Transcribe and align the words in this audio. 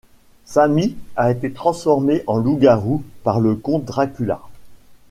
Sammy 0.45 0.97
a 1.15 1.29
été 1.29 1.51
transformé 1.53 2.23
en 2.25 2.37
loup-garou 2.37 3.03
par 3.23 3.39
le 3.39 3.53
comte 3.53 3.85
Dracula. 3.85 4.41